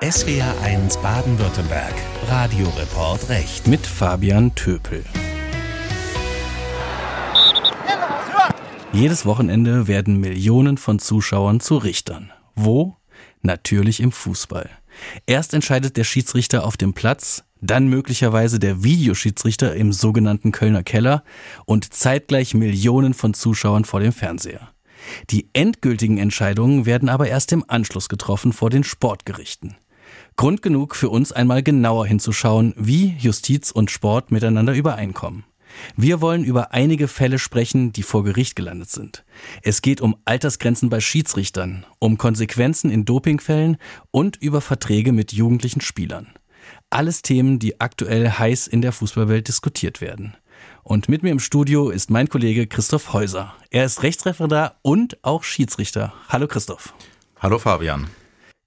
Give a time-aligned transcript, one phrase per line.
[0.00, 1.92] SWR1 Baden-Württemberg.
[2.26, 3.66] Radioreport Recht.
[3.66, 5.04] Mit Fabian Töpel.
[8.94, 12.32] Jedes Wochenende werden Millionen von Zuschauern zu Richtern.
[12.54, 12.96] Wo?
[13.42, 14.70] Natürlich im Fußball.
[15.26, 21.24] Erst entscheidet der Schiedsrichter auf dem Platz, dann möglicherweise der Videoschiedsrichter im sogenannten Kölner Keller
[21.66, 24.70] und zeitgleich Millionen von Zuschauern vor dem Fernseher.
[25.28, 29.76] Die endgültigen Entscheidungen werden aber erst im Anschluss getroffen vor den Sportgerichten.
[30.40, 35.44] Grund genug für uns einmal genauer hinzuschauen, wie Justiz und Sport miteinander übereinkommen.
[35.98, 39.22] Wir wollen über einige Fälle sprechen, die vor Gericht gelandet sind.
[39.60, 43.76] Es geht um Altersgrenzen bei Schiedsrichtern, um Konsequenzen in Dopingfällen
[44.12, 46.28] und über Verträge mit jugendlichen Spielern.
[46.88, 50.38] Alles Themen, die aktuell heiß in der Fußballwelt diskutiert werden.
[50.82, 53.52] Und mit mir im Studio ist mein Kollege Christoph Häuser.
[53.68, 56.14] Er ist Rechtsreferendar und auch Schiedsrichter.
[56.30, 56.94] Hallo Christoph.
[57.40, 58.08] Hallo Fabian.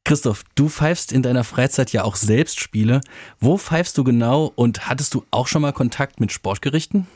[0.06, 3.00] Christoph, du pfeifst in deiner Freizeit ja auch selbst Spiele.
[3.40, 7.08] Wo pfeifst du genau und hattest du auch schon mal Kontakt mit Sportgerichten?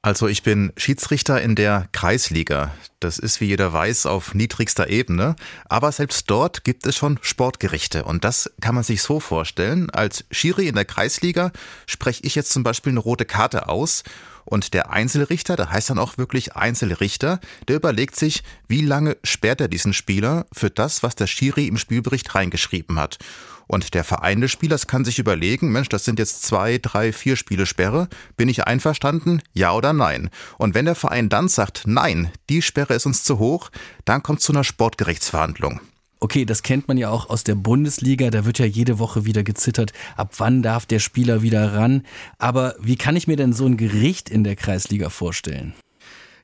[0.00, 2.74] Also ich bin Schiedsrichter in der Kreisliga.
[3.00, 5.34] Das ist, wie jeder weiß, auf niedrigster Ebene.
[5.66, 8.04] Aber selbst dort gibt es schon Sportgerichte.
[8.04, 9.88] Und das kann man sich so vorstellen.
[9.90, 11.52] Als Schiri in der Kreisliga
[11.86, 14.02] spreche ich jetzt zum Beispiel eine rote Karte aus.
[14.44, 19.60] Und der Einzelrichter, der heißt dann auch wirklich Einzelrichter, der überlegt sich, wie lange sperrt
[19.60, 23.18] er diesen Spieler für das, was der Schiri im Spielbericht reingeschrieben hat.
[23.66, 27.36] Und der Verein des Spielers kann sich überlegen, Mensch, das sind jetzt zwei, drei, vier
[27.36, 28.08] Spiele Sperre.
[28.36, 29.42] Bin ich einverstanden?
[29.52, 30.30] Ja oder nein?
[30.58, 33.70] Und wenn der Verein dann sagt, nein, die Sperre ist uns zu hoch,
[34.04, 35.80] dann kommt es zu einer Sportgerichtsverhandlung.
[36.24, 39.42] Okay, das kennt man ja auch aus der Bundesliga, da wird ja jede Woche wieder
[39.42, 42.02] gezittert, ab wann darf der Spieler wieder ran.
[42.38, 45.74] Aber wie kann ich mir denn so ein Gericht in der Kreisliga vorstellen?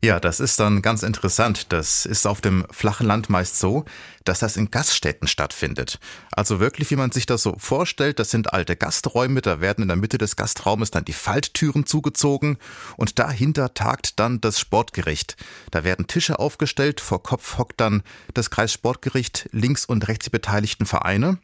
[0.03, 1.73] Ja, das ist dann ganz interessant.
[1.75, 3.85] Das ist auf dem flachen Land meist so,
[4.25, 5.99] dass das in Gaststätten stattfindet.
[6.33, 9.89] Also wirklich, wie man sich das so vorstellt, das sind alte Gasträume, da werden in
[9.89, 12.57] der Mitte des Gastraumes dann die Falttüren zugezogen
[12.97, 15.37] und dahinter tagt dann das Sportgericht.
[15.71, 18.03] Da werden Tische aufgestellt, vor Kopf hockt dann
[18.33, 21.37] das Kreissportgericht, links und rechts die beteiligten Vereine.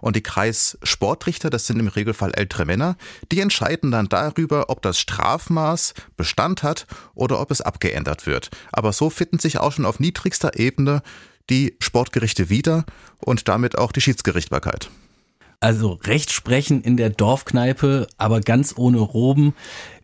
[0.00, 2.96] Und die Kreissportrichter, das sind im Regelfall ältere Männer,
[3.30, 8.50] die entscheiden dann darüber, ob das Strafmaß Bestand hat oder ob es abgeändert wird.
[8.72, 11.02] Aber so finden sich auch schon auf niedrigster Ebene
[11.50, 12.84] die Sportgerichte wieder
[13.18, 14.90] und damit auch die Schiedsgerichtbarkeit.
[15.60, 19.54] Also Recht sprechen in der Dorfkneipe, aber ganz ohne Roben.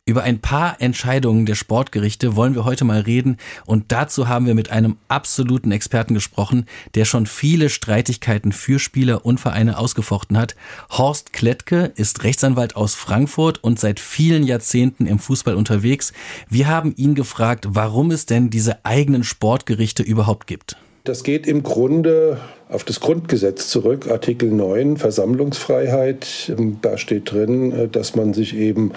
[0.08, 3.36] Über ein paar Entscheidungen der Sportgerichte wollen wir heute mal reden
[3.66, 6.64] und dazu haben wir mit einem absoluten Experten gesprochen,
[6.94, 10.56] der schon viele Streitigkeiten für Spieler und Vereine ausgefochten hat.
[10.88, 16.14] Horst Klettke ist Rechtsanwalt aus Frankfurt und seit vielen Jahrzehnten im Fußball unterwegs.
[16.48, 20.78] Wir haben ihn gefragt, warum es denn diese eigenen Sportgerichte überhaupt gibt.
[21.08, 22.36] Das geht im Grunde
[22.68, 26.52] auf das Grundgesetz zurück, Artikel 9, Versammlungsfreiheit.
[26.82, 28.92] Da steht drin, äh, dass man sich eben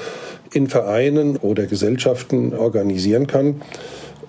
[0.51, 3.61] in Vereinen oder Gesellschaften organisieren kann.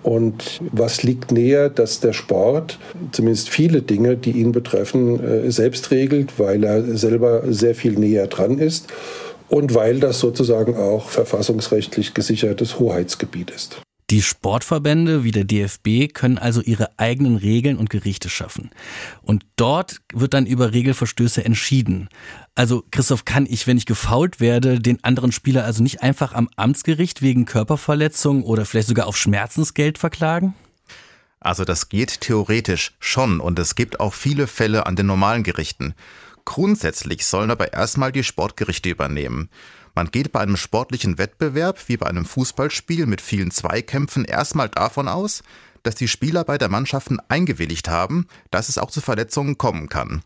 [0.05, 2.79] Und was liegt näher, dass der Sport
[3.11, 8.29] zumindest viele Dinge, die ihn betreffen, äh, selbst regelt, weil er selber sehr viel näher
[8.29, 8.93] dran ist
[9.49, 13.83] und weil das sozusagen auch verfassungsrechtlich gesichertes Hoheitsgebiet ist.
[14.13, 18.69] Die Sportverbände wie der DFB können also ihre eigenen Regeln und Gerichte schaffen.
[19.23, 22.11] Und dort wird dann über Regelverstöße entschieden.
[22.55, 26.51] Also Christoph, kann ich, wenn ich gefault werde, den anderen Spieler also nicht einfach am
[26.57, 30.53] Amtsgericht wegen Körperverletzung oder vielleicht sogar auf Schmerzensgeld verklagen?
[31.41, 35.95] Also das geht theoretisch schon und es gibt auch viele Fälle an den normalen Gerichten.
[36.45, 39.49] Grundsätzlich sollen aber erstmal die Sportgerichte übernehmen.
[39.95, 45.09] Man geht bei einem sportlichen Wettbewerb wie bei einem Fußballspiel mit vielen Zweikämpfen erstmal davon
[45.09, 45.43] aus,
[45.83, 50.23] dass die Spieler bei der Mannschaften eingewilligt haben, dass es auch zu Verletzungen kommen kann.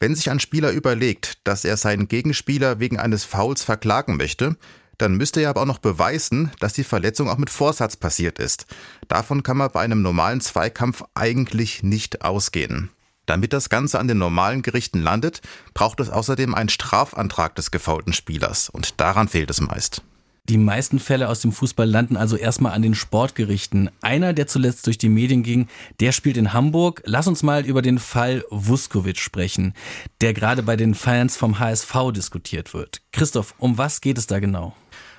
[0.00, 4.56] Wenn sich ein Spieler überlegt, dass er seinen Gegenspieler wegen eines Fouls verklagen möchte,
[4.98, 8.66] dann müsste er aber auch noch beweisen, dass die Verletzung auch mit Vorsatz passiert ist.
[9.08, 12.90] Davon kann man bei einem normalen Zweikampf eigentlich nicht ausgehen.
[13.26, 15.40] Damit das Ganze an den normalen Gerichten landet,
[15.72, 20.02] braucht es außerdem einen Strafantrag des gefaulten Spielers und daran fehlt es meist.
[20.46, 23.90] Die meisten Fälle aus dem Fußball landen also erstmal an den Sportgerichten.
[24.02, 25.68] Einer, der zuletzt durch die Medien ging,
[26.00, 27.02] der spielt in Hamburg.
[27.06, 29.72] Lass uns mal über den Fall Vuskovic sprechen,
[30.20, 33.00] der gerade bei den Fans vom HSV diskutiert wird.
[33.10, 34.76] Christoph, um was geht es da genau?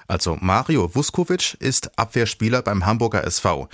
[0.08, 3.68] Also Mario Vuskovic ist Abwehrspieler beim Hamburger SV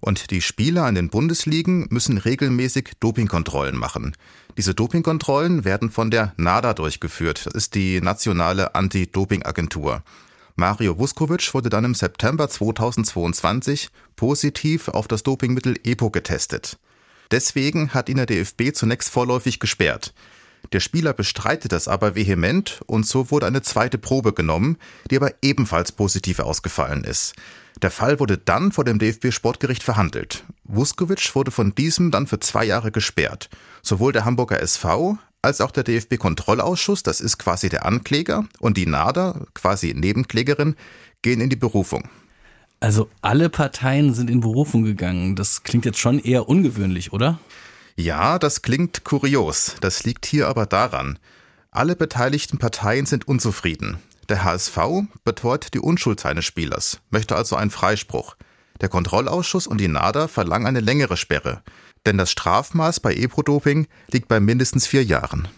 [0.00, 4.16] und die Spieler an den Bundesligen müssen regelmäßig Dopingkontrollen machen.
[4.56, 7.46] Diese Dopingkontrollen werden von der NADA durchgeführt.
[7.46, 10.02] Das ist die nationale Anti-Doping-Agentur.
[10.54, 16.78] Mario Vuskovic wurde dann im September 2022 positiv auf das Dopingmittel EPO getestet.
[17.30, 20.14] Deswegen hat ihn der DFB zunächst vorläufig gesperrt.
[20.72, 24.78] Der Spieler bestreitet das aber vehement und so wurde eine zweite Probe genommen,
[25.10, 27.34] die aber ebenfalls positiv ausgefallen ist.
[27.82, 30.44] Der Fall wurde dann vor dem DFB-Sportgericht verhandelt.
[30.64, 33.50] Vuskovic wurde von diesem dann für zwei Jahre gesperrt.
[33.82, 38.86] Sowohl der Hamburger SV als auch der DFB-Kontrollausschuss, das ist quasi der Ankläger, und die
[38.86, 40.74] NADA, quasi Nebenklägerin,
[41.22, 42.08] gehen in die Berufung.
[42.80, 45.36] Also alle Parteien sind in Berufung gegangen.
[45.36, 47.38] Das klingt jetzt schon eher ungewöhnlich, oder?
[47.96, 49.76] Ja, das klingt kurios.
[49.80, 51.18] Das liegt hier aber daran.
[51.70, 53.98] Alle beteiligten Parteien sind unzufrieden.
[54.28, 54.78] Der HSV
[55.24, 58.36] beteuert die Unschuld seines Spielers, möchte also einen Freispruch.
[58.80, 61.62] Der Kontrollausschuss und die NADA verlangen eine längere Sperre,
[62.04, 65.48] denn das Strafmaß bei Eprodoping liegt bei mindestens vier Jahren.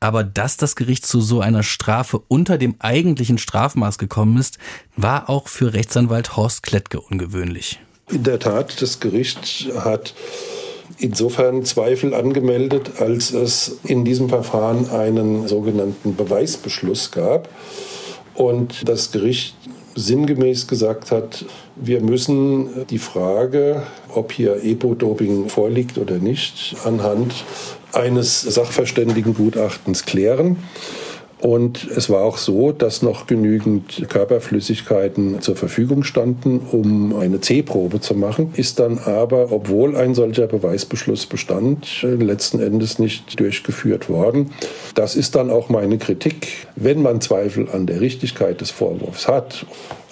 [0.00, 4.58] Aber dass das Gericht zu so einer Strafe unter dem eigentlichen Strafmaß gekommen ist,
[4.96, 7.80] war auch für Rechtsanwalt Horst Klettke ungewöhnlich.
[8.08, 10.14] In der Tat, das Gericht hat
[10.98, 17.48] insofern Zweifel angemeldet, als es in diesem Verfahren einen sogenannten Beweisbeschluss gab.
[18.34, 19.54] Und das Gericht
[19.94, 21.44] sinngemäß gesagt hat,
[21.76, 23.82] wir müssen die Frage,
[24.14, 27.34] ob hier Epo-Doping vorliegt oder nicht, anhand
[27.92, 30.56] eines Sachverständigengutachtens klären.
[31.40, 38.00] Und es war auch so, dass noch genügend Körperflüssigkeiten zur Verfügung standen, um eine C-Probe
[38.00, 44.50] zu machen, ist dann aber, obwohl ein solcher Beweisbeschluss bestand, letzten Endes nicht durchgeführt worden.
[44.96, 46.66] Das ist dann auch meine Kritik.
[46.74, 49.64] Wenn man Zweifel an der Richtigkeit des Vorwurfs hat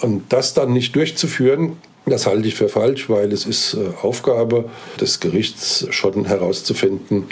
[0.02, 1.72] und das dann nicht durchzuführen,
[2.04, 4.66] das halte ich für falsch, weil es ist äh, Aufgabe
[5.00, 7.24] des Gerichts schon herauszufinden,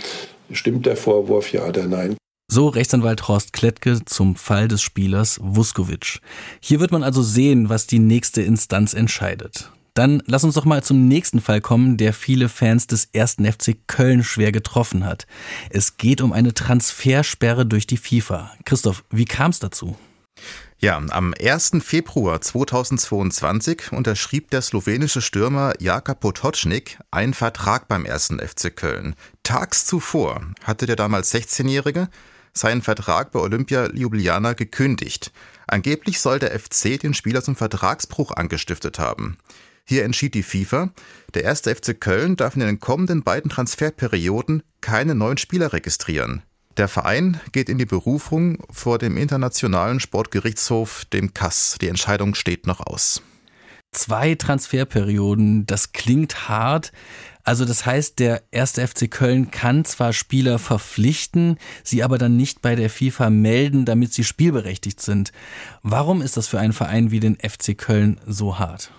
[0.51, 2.17] stimmt der Vorwurf ja oder nein.
[2.47, 6.21] So Rechtsanwalt Horst Klettke zum Fall des Spielers Vuskovic.
[6.61, 9.71] Hier wird man also sehen, was die nächste Instanz entscheidet.
[9.95, 13.77] Dann lass uns doch mal zum nächsten Fall kommen, der viele Fans des ersten FC
[13.87, 15.27] Köln schwer getroffen hat.
[15.71, 18.53] Es geht um eine Transfersperre durch die FIFA.
[18.65, 19.97] Christoph, wie kam es dazu?
[20.79, 21.73] Ja, am 1.
[21.81, 28.35] Februar 2022 unterschrieb der slowenische Stürmer Jaka Potocznik einen Vertrag beim 1.
[28.45, 29.15] FC Köln.
[29.45, 32.09] Tags zuvor hatte der damals 16-Jährige
[32.55, 35.33] seinen Vertrag bei Olympia Ljubljana gekündigt.
[35.67, 39.39] Angeblich soll der FC den Spieler zum Vertragsbruch angestiftet haben.
[39.87, 40.91] Hier entschied die FIFA,
[41.35, 46.43] der erste FC Köln darf in den kommenden beiden Transferperioden keine neuen Spieler registrieren.
[46.77, 51.77] Der Verein geht in die Berufung vor dem Internationalen Sportgerichtshof, dem KAS.
[51.81, 53.23] Die Entscheidung steht noch aus.
[53.93, 56.91] Zwei Transferperioden, das klingt hart,
[57.45, 62.63] also das heißt, der erste FC Köln kann zwar Spieler verpflichten, sie aber dann nicht
[62.63, 65.31] bei der FIFA melden, damit sie spielberechtigt sind.
[65.83, 68.91] Warum ist das für einen Verein wie den FC Köln so hart?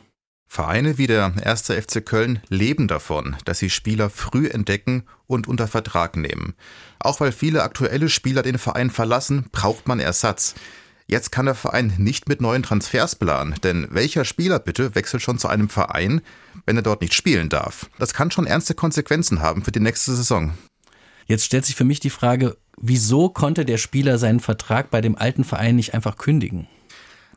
[0.48, 5.68] Vereine wie der erste FC Köln leben davon, dass sie Spieler früh entdecken und unter
[5.68, 6.54] Vertrag nehmen.
[7.00, 10.56] Auch weil viele aktuelle Spieler den Verein verlassen, braucht man Ersatz.
[11.08, 15.38] Jetzt kann der Verein nicht mit neuen Transfers planen, denn welcher Spieler bitte wechselt schon
[15.38, 16.22] zu einem Verein,
[16.66, 17.90] wenn er dort nicht spielen darf?
[18.00, 20.56] Das kann schon ernste Konsequenzen haben für die nächste Saison.
[21.28, 25.16] Jetzt stellt sich für mich die Frage, wieso konnte der Spieler seinen Vertrag bei dem
[25.16, 26.68] alten Verein nicht einfach kündigen?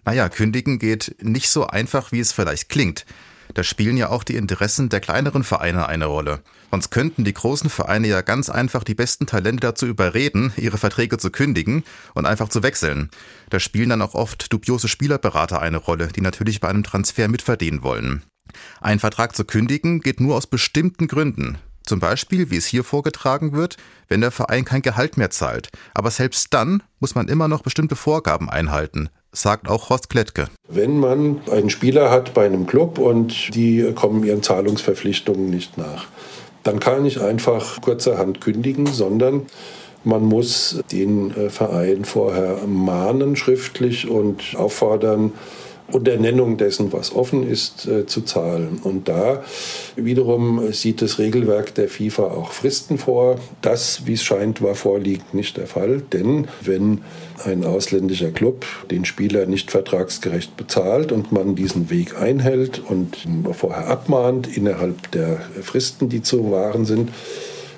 [0.06, 3.04] Naja, kündigen geht nicht so einfach, wie es vielleicht klingt.
[3.54, 6.40] Da spielen ja auch die Interessen der kleineren Vereine eine Rolle.
[6.70, 11.18] Sonst könnten die großen Vereine ja ganz einfach die besten Talente dazu überreden, ihre Verträge
[11.18, 11.84] zu kündigen
[12.14, 13.10] und einfach zu wechseln.
[13.50, 17.82] Da spielen dann auch oft dubiose Spielerberater eine Rolle, die natürlich bei einem Transfer mitverdienen
[17.82, 18.22] wollen.
[18.80, 21.58] Ein Vertrag zu kündigen geht nur aus bestimmten Gründen.
[21.88, 23.78] Zum Beispiel, wie es hier vorgetragen wird,
[24.08, 25.70] wenn der Verein kein Gehalt mehr zahlt.
[25.94, 30.48] Aber selbst dann muss man immer noch bestimmte Vorgaben einhalten, sagt auch Horst Klettke.
[30.68, 36.06] Wenn man einen Spieler hat bei einem Club und die kommen ihren Zahlungsverpflichtungen nicht nach,
[36.62, 39.46] dann kann ich einfach kurzerhand kündigen, sondern
[40.04, 45.32] man muss den äh, Verein vorher mahnen schriftlich und auffordern,
[45.90, 48.80] unter Nennung dessen, was offen ist, äh, zu zahlen.
[48.82, 49.42] Und da
[49.96, 53.38] wiederum sieht das Regelwerk der FIFA auch Fristen vor.
[53.62, 57.00] Das, wie es scheint, war vorliegend nicht der Fall, denn wenn
[57.44, 63.16] ein ausländischer Club den Spieler nicht vertragsgerecht bezahlt und man diesen Weg einhält und
[63.52, 67.10] vorher abmahnt innerhalb der Fristen, die zu wahren sind,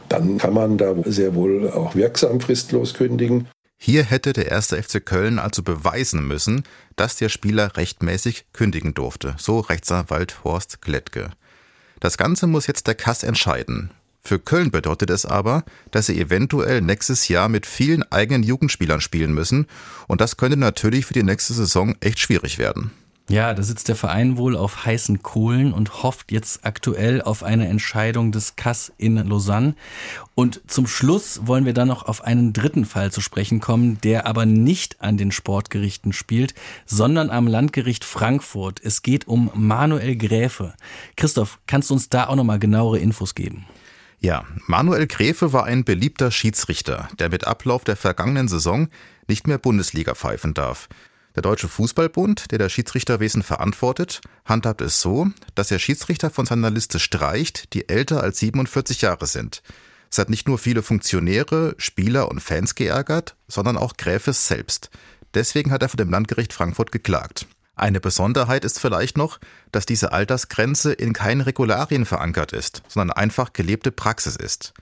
[0.09, 3.47] dann kann man da sehr wohl auch wirksam fristlos kündigen.
[3.83, 6.65] Hier hätte der erste FC Köln also beweisen müssen,
[6.97, 11.31] dass der Spieler rechtmäßig kündigen durfte, so Rechtsanwalt Horst Klettke.
[11.99, 13.91] Das Ganze muss jetzt der Kass entscheiden.
[14.23, 19.33] Für Köln bedeutet es aber, dass sie eventuell nächstes Jahr mit vielen eigenen Jugendspielern spielen
[19.33, 19.67] müssen
[20.09, 22.91] und das könnte natürlich für die nächste Saison echt schwierig werden.
[23.31, 27.69] Ja, da sitzt der Verein wohl auf heißen Kohlen und hofft jetzt aktuell auf eine
[27.69, 29.77] Entscheidung des Kass in Lausanne.
[30.35, 34.27] Und zum Schluss wollen wir dann noch auf einen dritten Fall zu sprechen kommen, der
[34.27, 36.55] aber nicht an den Sportgerichten spielt,
[36.87, 38.81] sondern am Landgericht Frankfurt.
[38.83, 40.75] Es geht um Manuel Gräfe.
[41.17, 43.65] Christoph, kannst du uns da auch nochmal genauere Infos geben?
[44.19, 48.89] Ja, Manuel Gräfe war ein beliebter Schiedsrichter, der mit Ablauf der vergangenen Saison
[49.29, 50.89] nicht mehr Bundesliga pfeifen darf.
[51.37, 56.71] Der Deutsche Fußballbund, der das Schiedsrichterwesen verantwortet, handhabt es so, dass er Schiedsrichter von seiner
[56.71, 59.63] Liste streicht, die älter als 47 Jahre sind.
[60.11, 64.91] Es hat nicht nur viele Funktionäre, Spieler und Fans geärgert, sondern auch Gräfes selbst.
[65.35, 67.47] Deswegen hat er vor dem Landgericht Frankfurt geklagt.
[67.77, 69.39] Eine Besonderheit ist vielleicht noch,
[69.71, 74.75] dass diese Altersgrenze in keinen Regularien verankert ist, sondern einfach gelebte Praxis ist.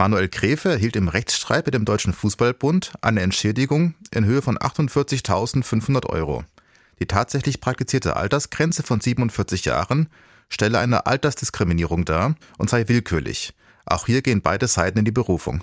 [0.00, 6.06] Manuel Gräfe erhielt im Rechtsstreit mit dem Deutschen Fußballbund eine Entschädigung in Höhe von 48.500
[6.06, 6.42] Euro.
[7.00, 10.08] Die tatsächlich praktizierte Altersgrenze von 47 Jahren
[10.48, 13.52] stelle eine Altersdiskriminierung dar und sei willkürlich.
[13.84, 15.62] Auch hier gehen beide Seiten in die Berufung.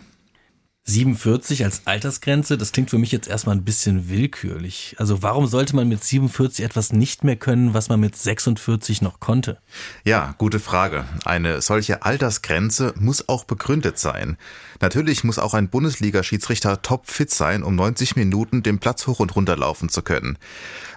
[0.89, 4.95] 47 als Altersgrenze, das klingt für mich jetzt erstmal ein bisschen willkürlich.
[4.97, 9.19] Also warum sollte man mit 47 etwas nicht mehr können, was man mit 46 noch
[9.19, 9.57] konnte?
[10.05, 11.03] Ja, gute Frage.
[11.25, 14.37] Eine solche Altersgrenze muss auch begründet sein.
[14.79, 19.57] Natürlich muss auch ein Bundesliga-Schiedsrichter topfit sein, um 90 Minuten den Platz hoch und runter
[19.57, 20.37] laufen zu können.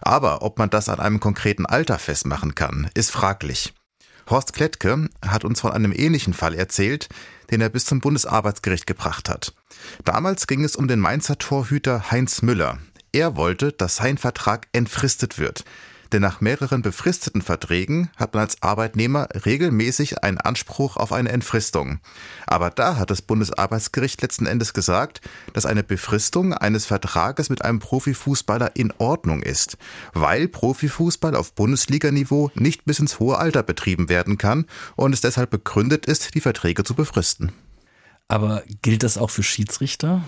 [0.03, 3.75] Aber ob man das an einem konkreten Alter festmachen kann, ist fraglich.
[4.31, 7.09] Horst Klettke hat uns von einem ähnlichen Fall erzählt,
[7.51, 9.55] den er bis zum Bundesarbeitsgericht gebracht hat.
[10.05, 12.79] Damals ging es um den Mainzer Torhüter Heinz Müller.
[13.13, 15.65] Er wollte, dass sein Vertrag entfristet wird.
[16.13, 22.01] Denn nach mehreren befristeten Verträgen hat man als Arbeitnehmer regelmäßig einen Anspruch auf eine Entfristung.
[22.47, 25.21] Aber da hat das Bundesarbeitsgericht letzten Endes gesagt,
[25.53, 29.77] dass eine Befristung eines Vertrages mit einem Profifußballer in Ordnung ist,
[30.13, 35.51] weil Profifußball auf Bundesliganiveau nicht bis ins hohe Alter betrieben werden kann und es deshalb
[35.51, 37.53] begründet ist, die Verträge zu befristen.
[38.27, 40.25] Aber gilt das auch für Schiedsrichter?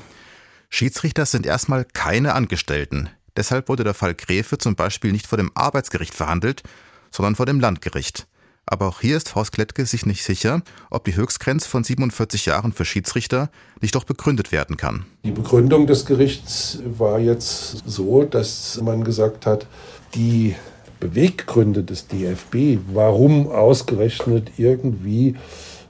[0.70, 3.10] Schiedsrichter sind erstmal keine Angestellten.
[3.36, 6.62] Deshalb wurde der Fall Gräfe zum Beispiel nicht vor dem Arbeitsgericht verhandelt,
[7.10, 8.26] sondern vor dem Landgericht.
[8.64, 12.72] Aber auch hier ist Horst Klettke sich nicht sicher, ob die Höchstgrenze von 47 Jahren
[12.72, 15.04] für Schiedsrichter nicht doch begründet werden kann.
[15.24, 19.66] Die Begründung des Gerichts war jetzt so, dass man gesagt hat,
[20.14, 20.54] die
[21.00, 25.34] Beweggründe des DFB, warum ausgerechnet irgendwie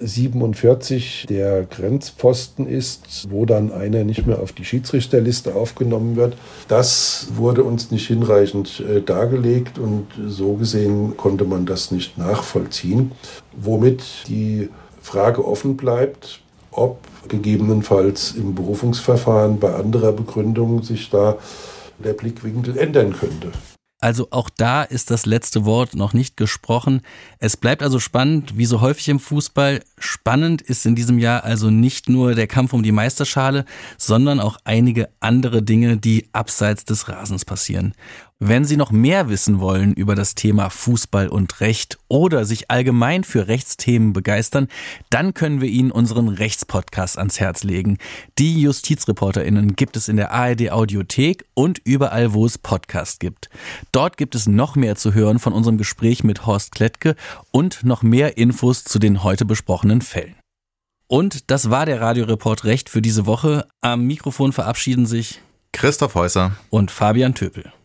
[0.03, 6.37] 47 der Grenzposten ist, wo dann einer nicht mehr auf die Schiedsrichterliste aufgenommen wird.
[6.69, 13.13] Das wurde uns nicht hinreichend äh, dargelegt und so gesehen konnte man das nicht nachvollziehen,
[13.53, 14.69] womit die
[15.01, 16.41] Frage offen bleibt,
[16.71, 21.39] ob gegebenenfalls im Berufungsverfahren bei anderer Begründung sich da
[22.03, 23.53] der Blickwinkel ändern könnte.
[24.03, 27.03] Also auch da ist das letzte Wort noch nicht gesprochen.
[27.39, 29.81] Es bleibt also spannend, wie so häufig im Fußball.
[29.97, 33.65] Spannend ist in diesem Jahr also nicht nur der Kampf um die Meisterschale,
[33.99, 37.95] sondern auch einige andere Dinge, die abseits des Rasens passieren.
[38.45, 43.23] Wenn Sie noch mehr wissen wollen über das Thema Fußball und Recht oder sich allgemein
[43.23, 44.67] für Rechtsthemen begeistern,
[45.11, 47.99] dann können wir Ihnen unseren Rechtspodcast ans Herz legen.
[48.41, 53.49] Die JustizreporterInnen gibt es in der ARD Audiothek und überall, wo es Podcast gibt.
[53.93, 57.15] Dort gibt es noch mehr zu hören von unserem Gespräch mit Horst Klettke
[57.53, 60.35] und noch mehr Infos zu den heute besprochenen Fällen.
[61.07, 63.69] Und das war der Radioreport Recht für diese Woche.
[63.83, 67.73] Am Mikrofon verabschieden sich Christoph Häuser und Fabian Töpel.